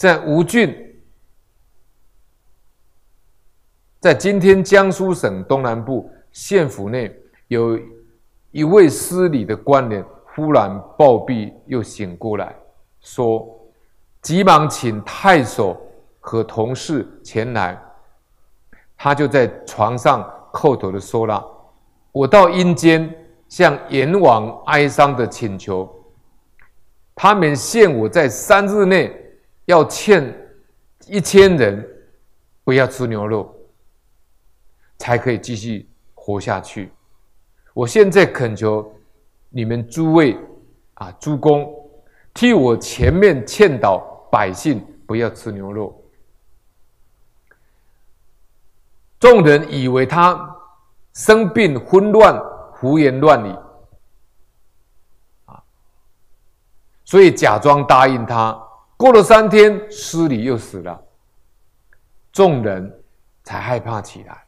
[0.00, 0.74] 在吴郡，
[4.00, 7.14] 在今天江苏省东南部县府内，
[7.48, 7.78] 有
[8.50, 10.02] 一位司礼的官员，
[10.34, 12.56] 忽然暴毙，又醒过来，
[13.02, 13.46] 说
[14.22, 15.78] ：“急忙请太守
[16.18, 17.78] 和同事前来。”
[18.96, 21.46] 他就在床上叩头的说了
[22.10, 23.14] ：“我到阴间
[23.50, 25.86] 向阎王哀伤的请求，
[27.14, 29.14] 他们限我在三日内。”
[29.70, 30.36] 要劝
[31.06, 31.88] 一千人
[32.64, 33.54] 不要吃牛肉，
[34.98, 36.92] 才可以继续活下去。
[37.72, 38.92] 我现在恳求
[39.48, 40.36] 你们诸位
[40.94, 41.72] 啊，诸公
[42.34, 43.98] 替我前面劝导
[44.30, 45.96] 百姓不要吃牛肉。
[49.20, 50.56] 众人以为他
[51.12, 52.36] 生病昏乱，
[52.72, 53.54] 胡言乱语
[55.44, 55.62] 啊，
[57.04, 58.60] 所以假装答应他。
[59.00, 61.02] 过了三天，司礼又死了，
[62.30, 63.02] 众人
[63.42, 64.44] 才害怕起来，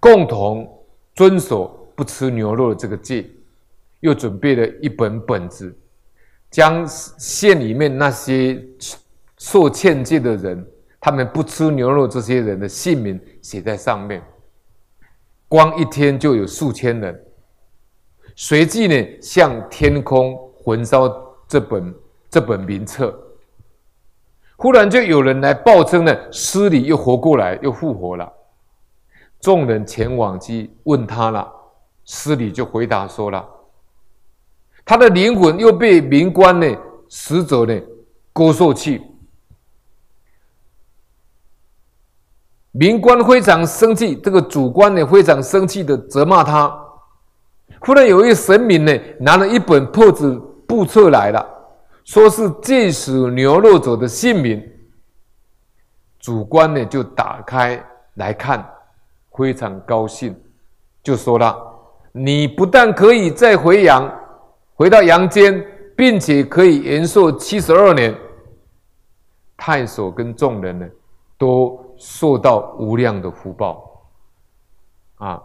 [0.00, 0.66] 共同
[1.14, 3.28] 遵守不吃牛肉的这个戒，
[4.00, 5.78] 又准备了一本本子，
[6.50, 8.58] 将县里面那些
[9.36, 10.66] 受欠戒的人，
[10.98, 14.22] 他们不吃牛肉这些人的姓名写在上面，
[15.46, 17.22] 光一天就有数千人，
[18.34, 21.06] 随即呢向天空焚烧
[21.46, 21.94] 这本
[22.30, 23.14] 这本名册。
[24.60, 28.28] 忽然就有人来报称呢，司礼又活过来，又复活了。
[29.40, 31.48] 众人前往去问他了，
[32.04, 33.48] 司礼就回答说了，
[34.84, 36.66] 他的灵魂又被民官呢
[37.08, 37.80] 使者呢
[38.32, 39.00] 勾受去。
[42.72, 46.76] 民官非常生气，这个主官呢非常生气的责骂他。
[47.78, 50.28] 忽然有一神明呢拿了一本破纸
[50.66, 51.57] 布册来了。
[52.08, 54.66] 说是戒食牛肉者的姓名，
[56.18, 58.66] 主官呢就打开来看，
[59.30, 60.34] 非常高兴，
[61.02, 61.54] 就说了
[62.12, 64.10] ：“你不但可以再回阳，
[64.74, 65.62] 回到阳间，
[65.94, 68.18] 并且可以延寿七十二年。”
[69.54, 70.88] 太守跟众人呢，
[71.36, 74.08] 都受到无量的福报，
[75.16, 75.42] 啊。